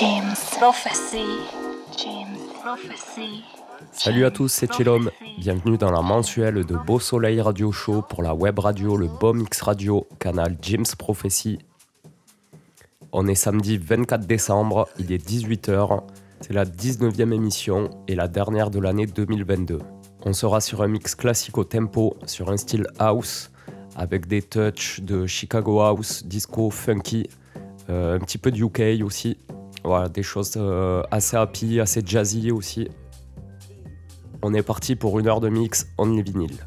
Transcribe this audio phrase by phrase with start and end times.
[0.00, 1.24] James Prophecy.
[1.96, 3.42] James Prophecy.
[3.90, 5.10] Salut à tous, c'est Chillom.
[5.38, 9.40] Bienvenue dans la mensuelle de Beau Soleil Radio Show pour la web radio, le BOM
[9.40, 11.58] X Radio, canal James Prophecy.
[13.10, 16.02] On est samedi 24 décembre, il est 18h.
[16.42, 19.80] C'est la 19e émission et la dernière de l'année 2022.
[20.24, 23.50] On sera sur un mix classique au tempo, sur un style house,
[23.96, 27.28] avec des touches de Chicago House, disco, funky,
[27.90, 29.38] euh, un petit peu de UK aussi.
[29.88, 32.88] Voilà, des choses euh, assez happy, assez jazzy aussi.
[34.42, 36.58] On est parti pour une heure de mix en vinyle.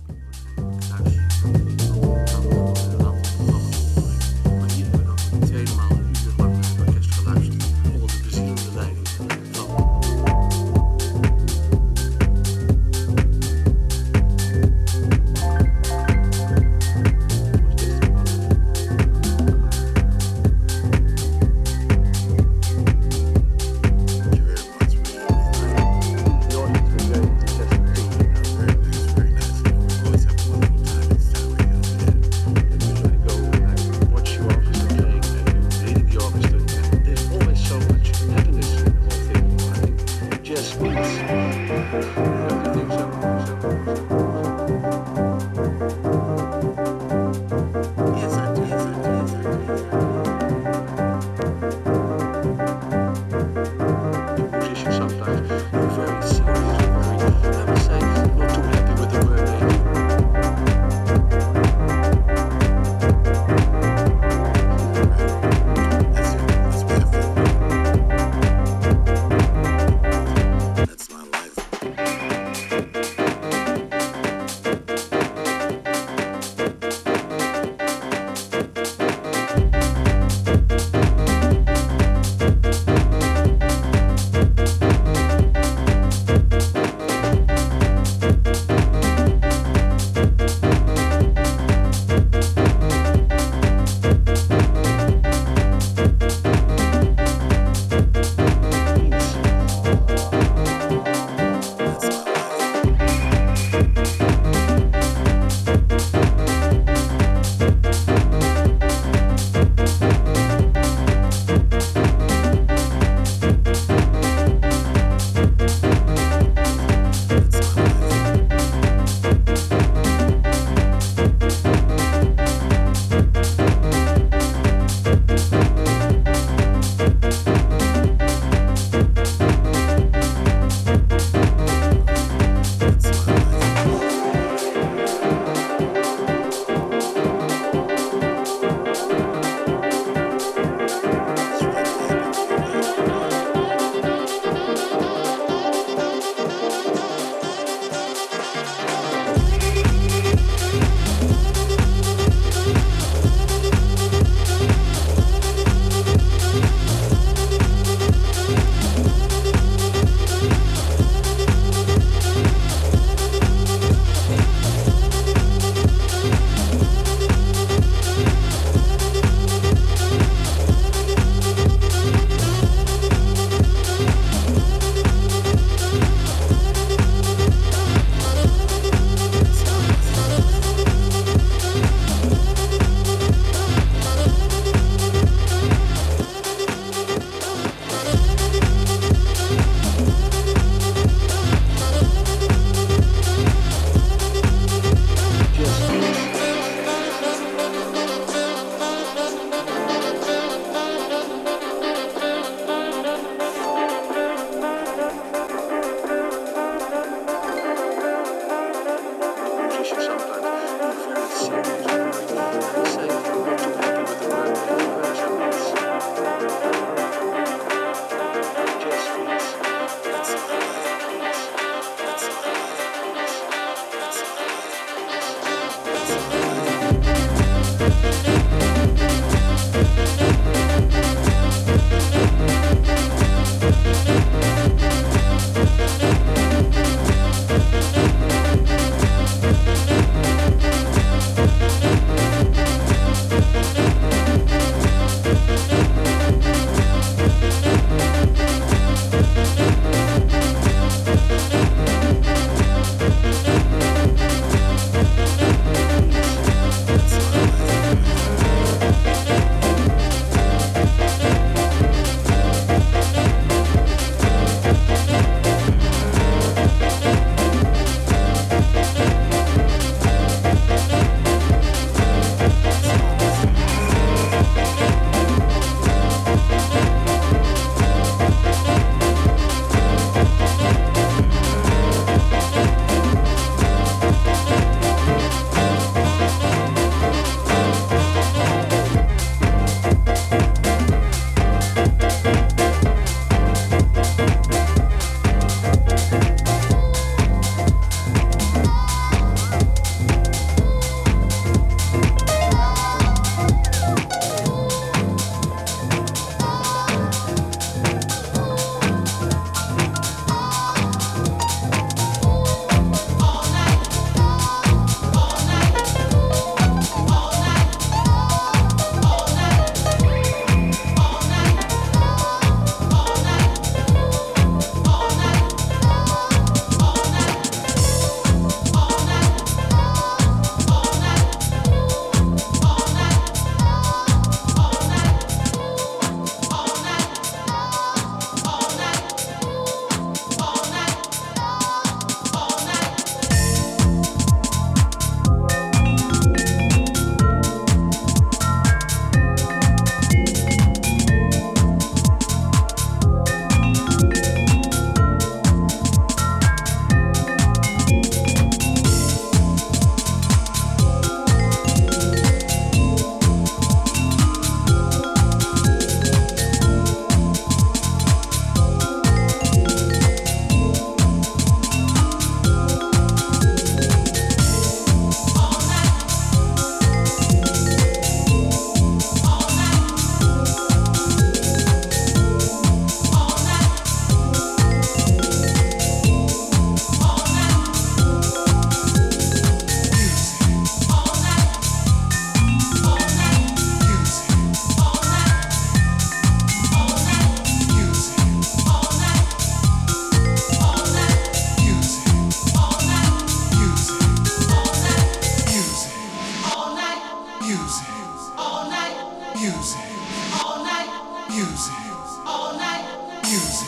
[413.31, 413.67] music.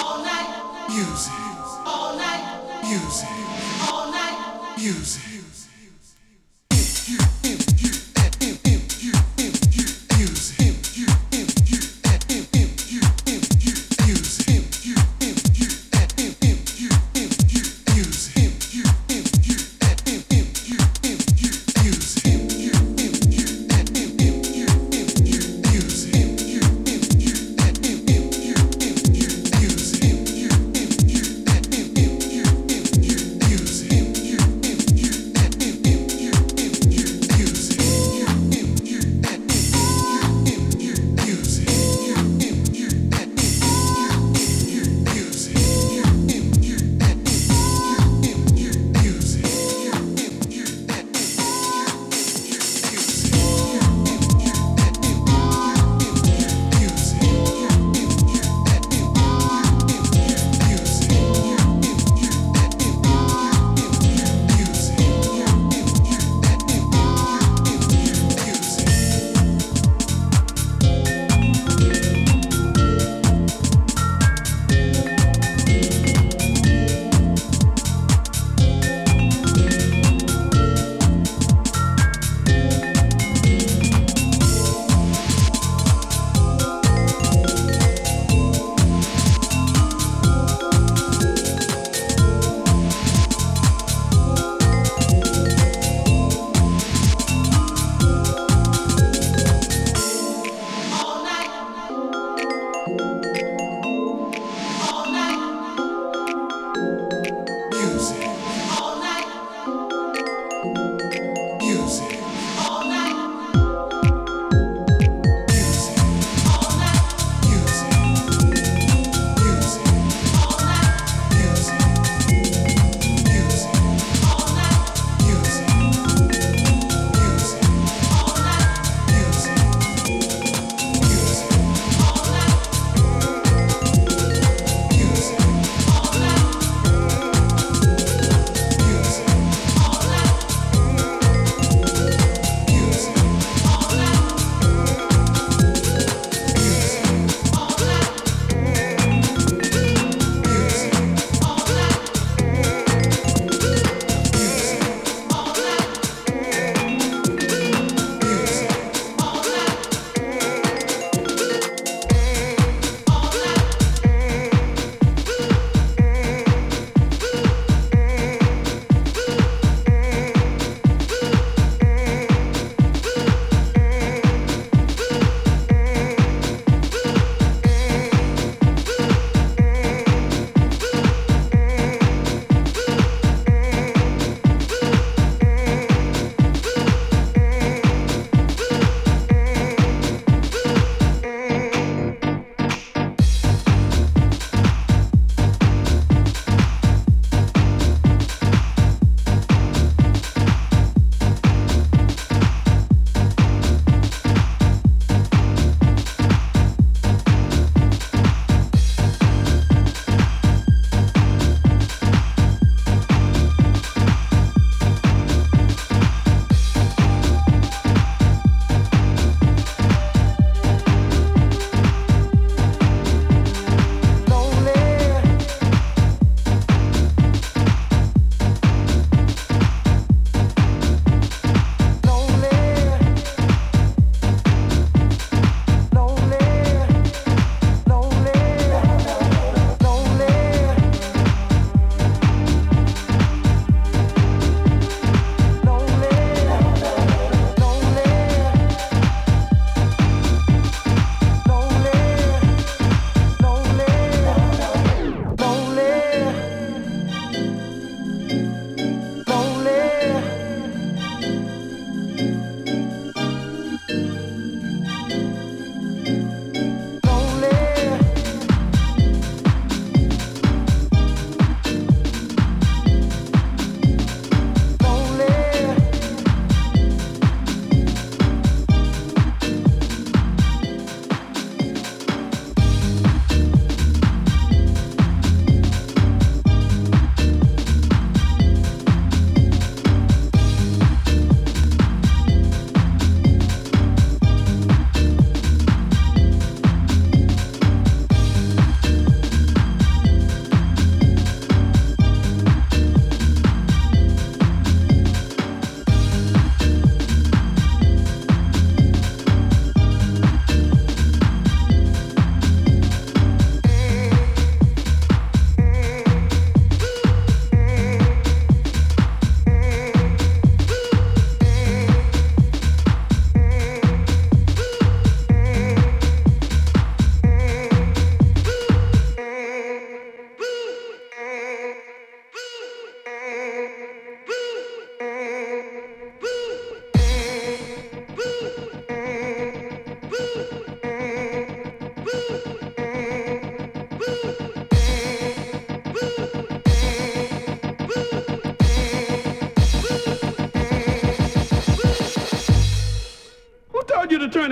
[0.00, 0.86] All night.
[0.88, 1.32] Music.
[1.84, 2.44] All night.
[2.84, 3.28] Music.
[3.82, 4.76] All night.
[4.78, 5.31] Music.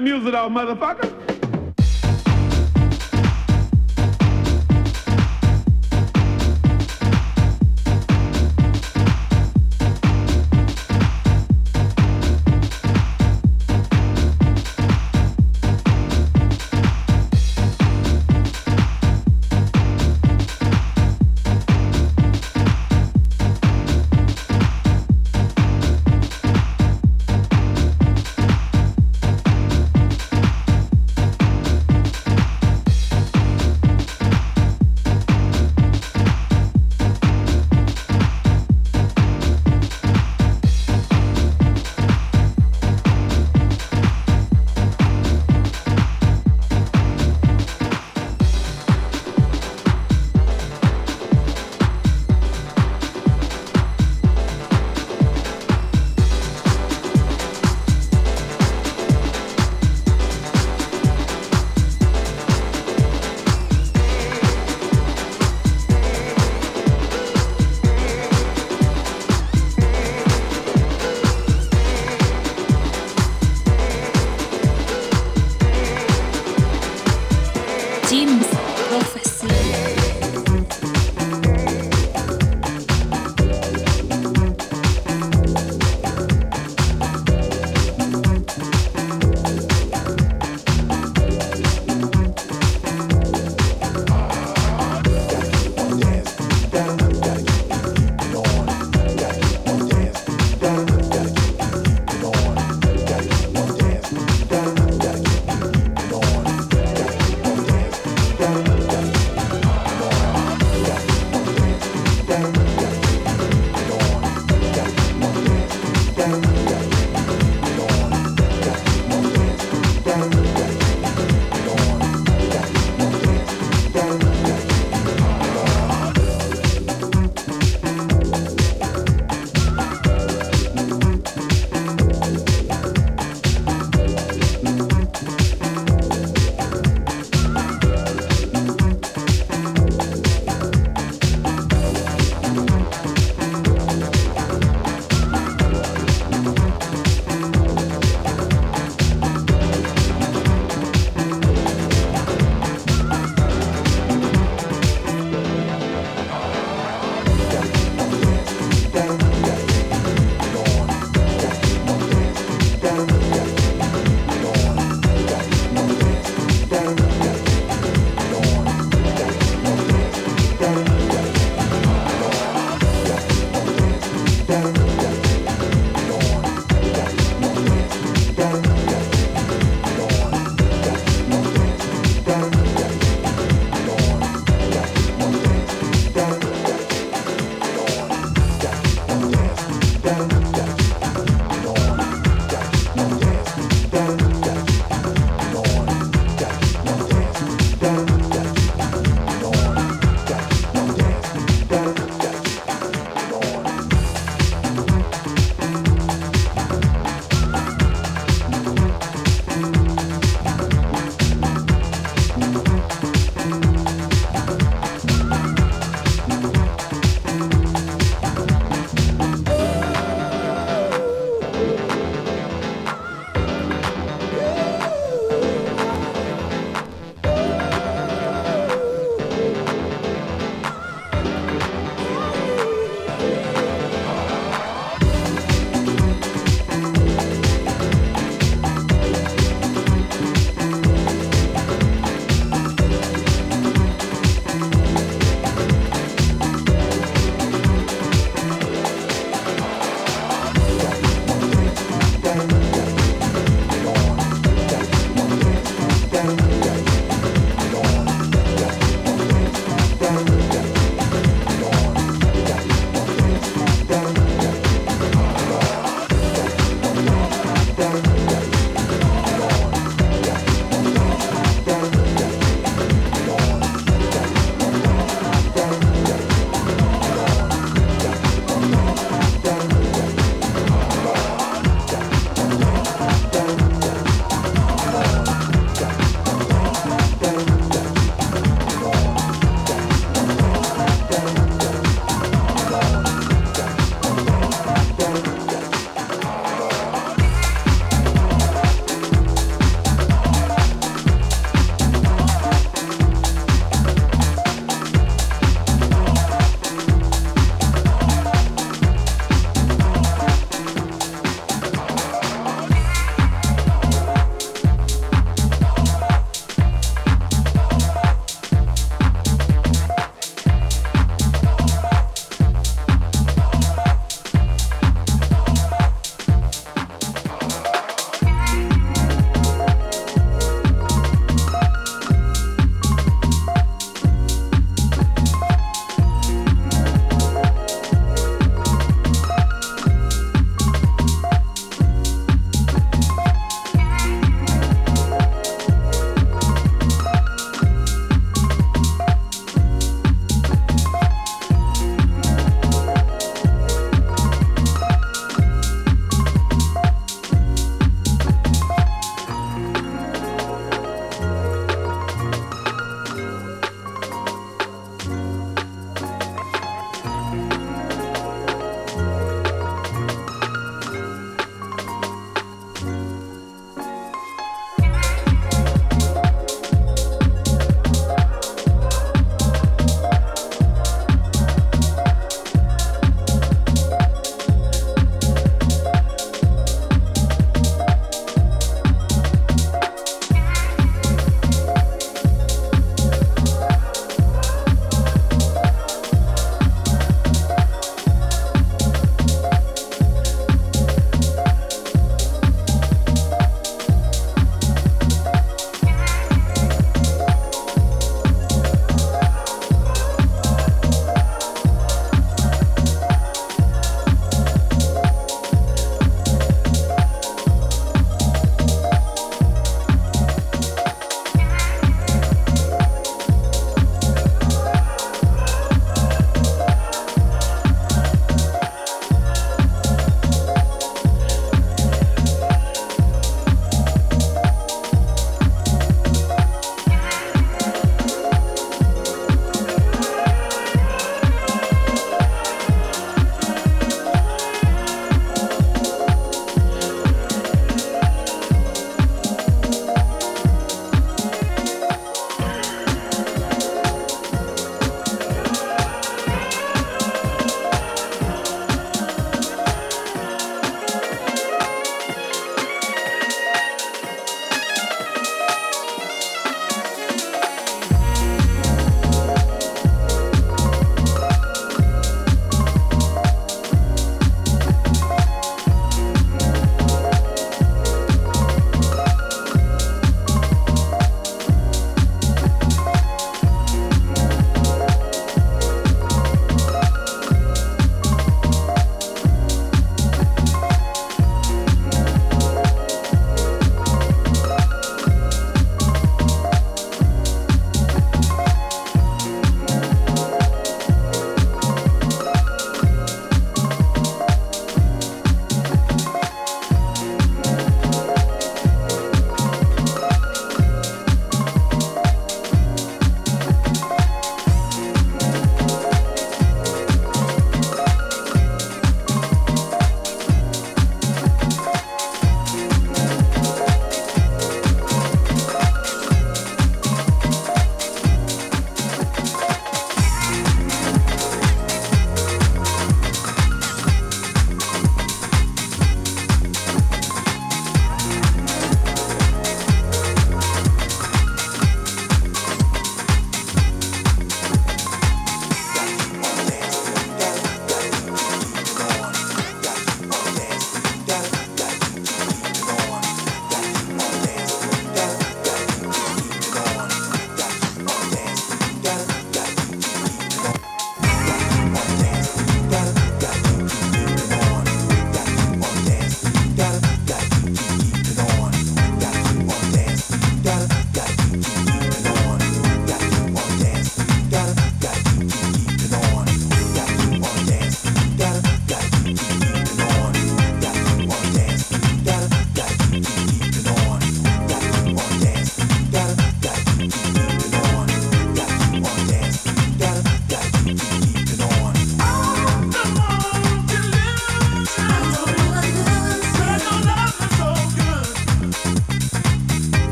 [0.00, 1.23] Music off, motherfucker.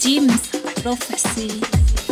[0.00, 0.48] Jim's
[0.82, 2.03] Prophecy.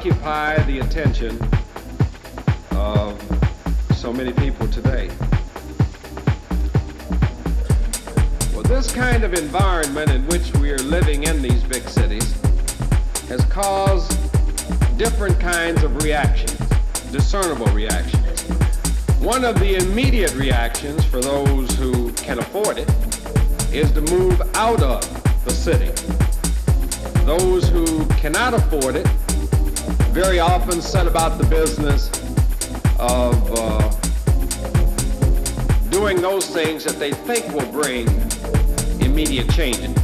[0.00, 1.38] occupy the attention
[2.70, 3.20] of
[3.96, 5.10] so many people today.
[8.54, 12.32] Well, this kind of environment in which we are living in these big cities
[13.28, 14.12] has caused
[14.96, 16.58] different kinds of reactions,
[17.12, 18.40] discernible reactions.
[19.20, 22.88] One of the immediate reactions for those who can afford it
[23.70, 25.92] is to move out of the city.
[27.26, 29.06] Those who cannot afford it
[30.10, 32.08] very often set about the business
[32.98, 33.90] of uh,
[35.90, 38.08] doing those things that they think will bring
[39.00, 39.99] immediate changes.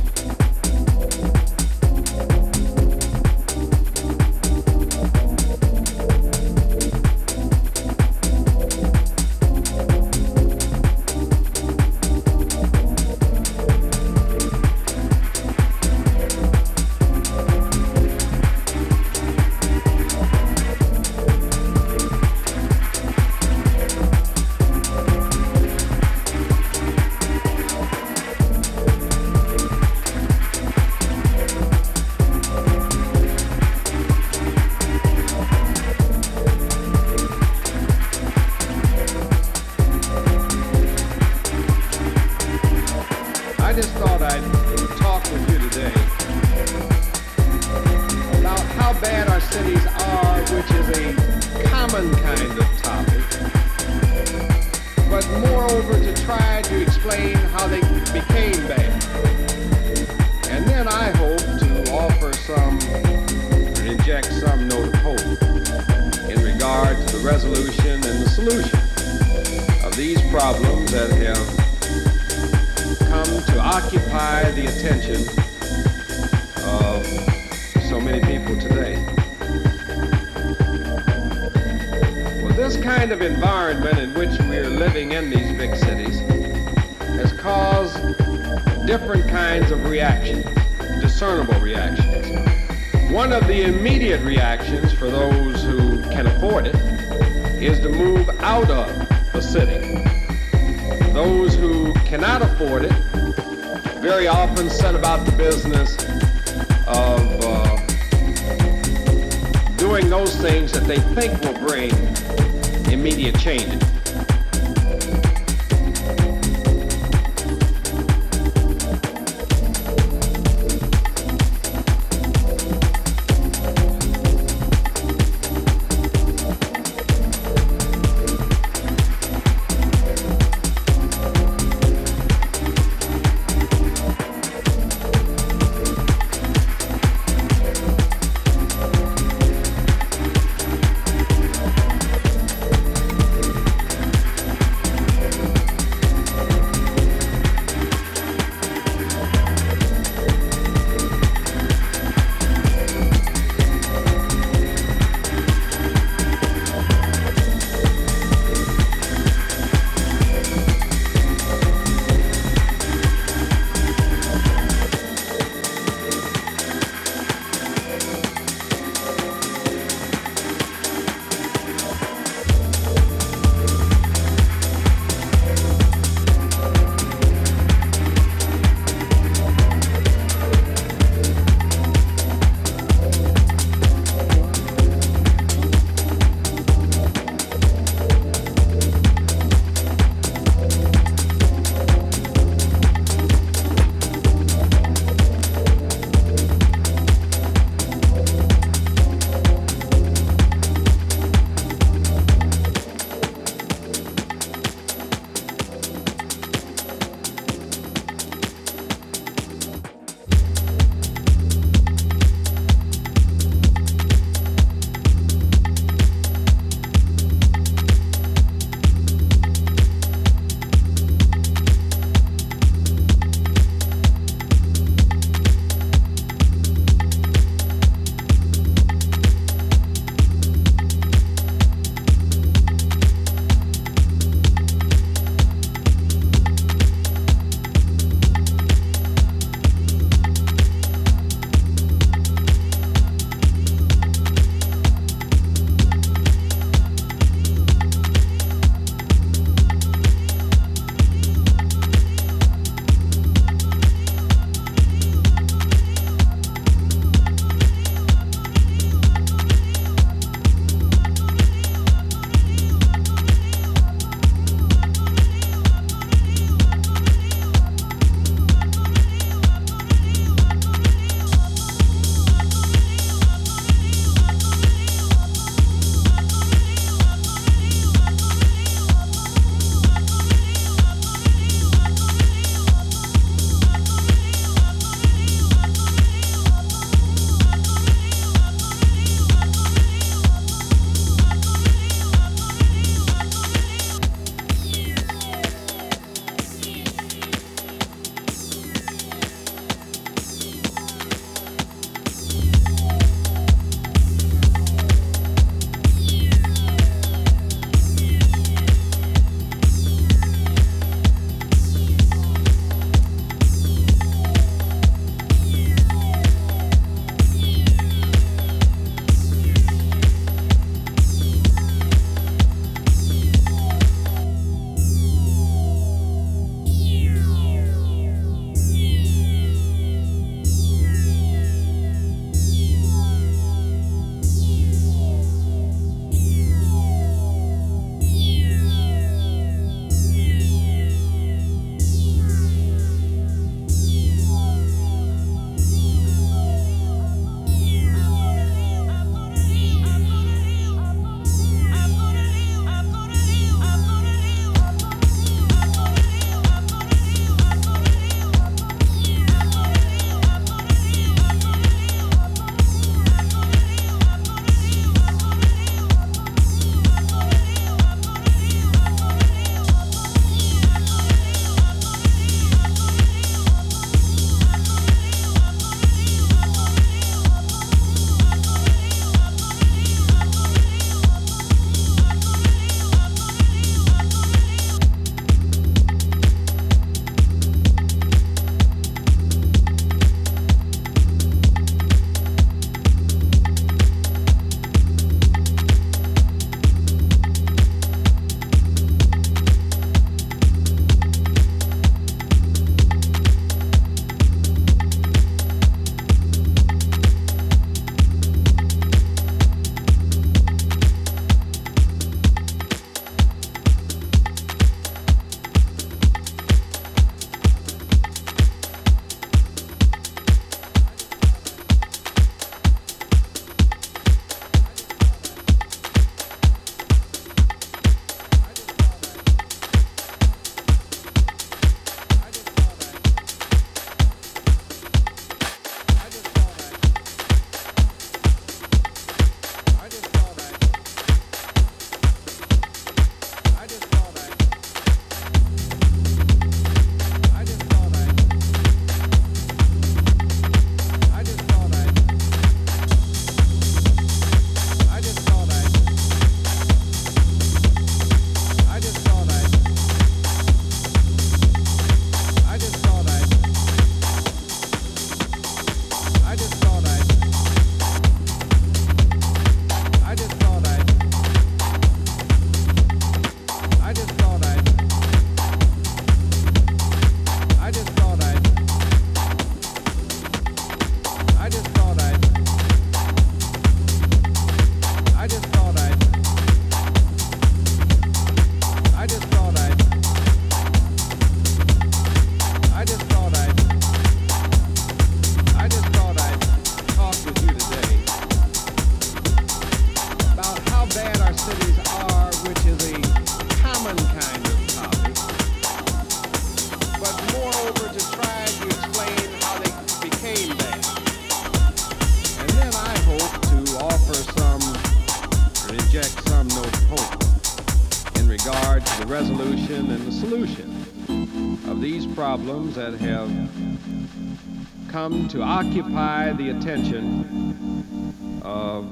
[526.58, 528.84] Attention of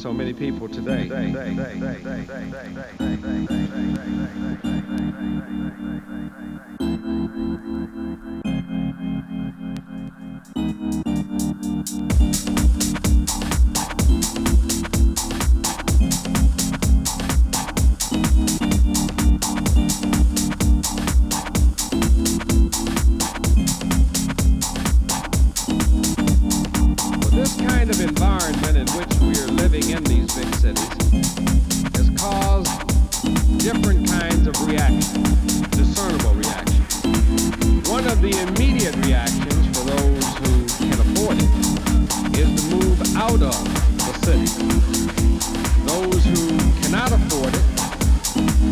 [0.00, 1.08] so many people today.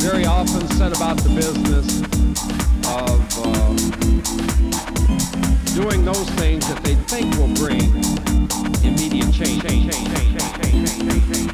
[0.06, 2.00] very often set about the business
[2.86, 3.74] of uh,
[5.74, 7.82] doing those things that they think will bring
[8.84, 9.62] immediate change.
[9.62, 11.45] change, change, change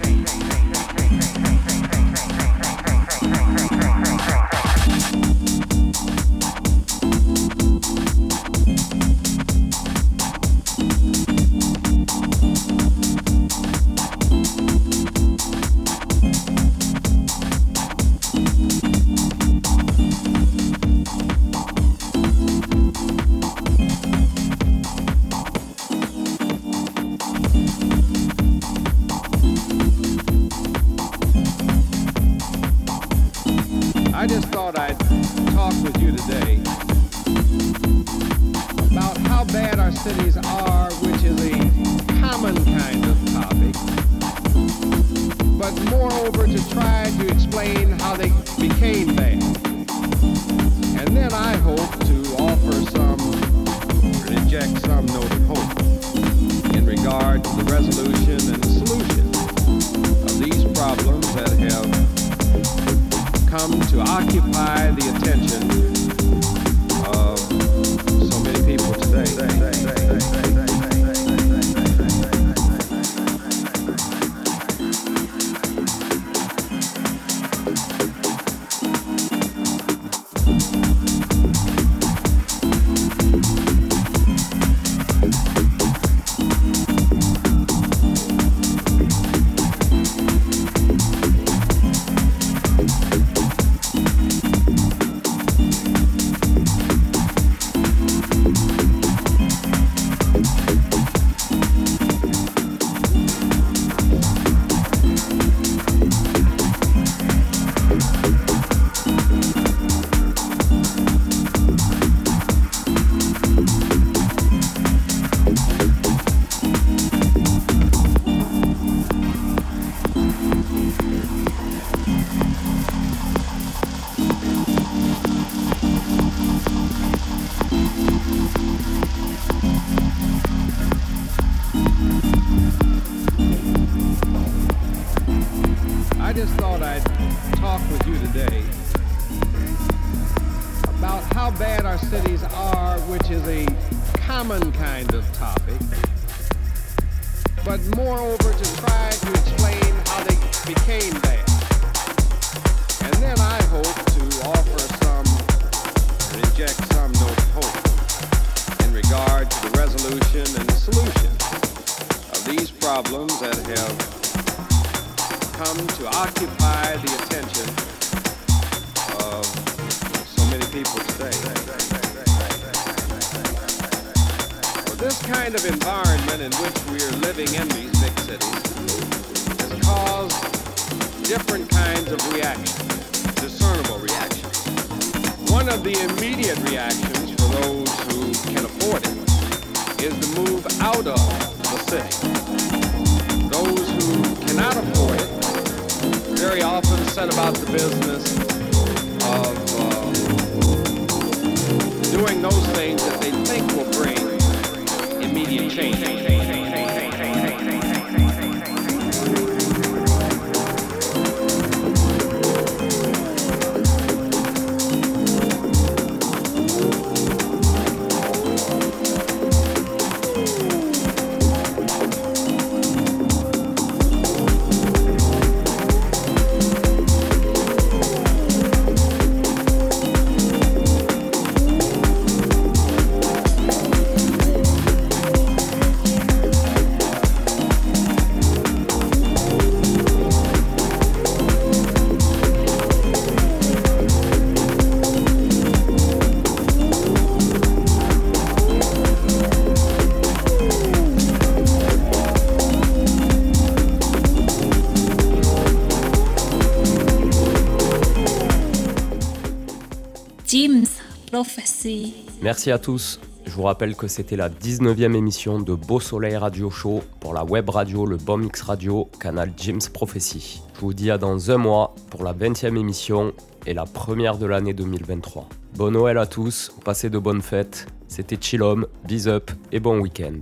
[262.43, 263.21] Merci à tous.
[263.47, 267.45] Je vous rappelle que c'était la 19e émission de Beau Soleil Radio Show pour la
[267.45, 270.61] web radio Le Bom X Radio, canal James Prophecy.
[270.75, 273.33] Je vous dis à dans un mois pour la 20e émission
[273.65, 275.49] et la première de l'année 2023.
[275.77, 277.87] Bon Noël à tous, passez de bonnes fêtes.
[278.09, 280.41] C'était Chillom, bis up et bon week-end.